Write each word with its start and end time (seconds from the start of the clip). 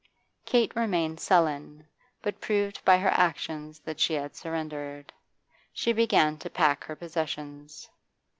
Kate 0.45 0.75
remained 0.75 1.19
sullen, 1.19 1.87
but 2.23 2.41
proved 2.41 2.83
by 2.83 2.97
her 2.97 3.11
actions 3.11 3.79
that 3.81 3.99
she 3.99 4.15
had 4.15 4.35
surrendered; 4.35 5.13
she 5.71 5.93
began 5.93 6.39
to 6.39 6.49
pack 6.49 6.83
her 6.85 6.95
possessions. 6.95 7.87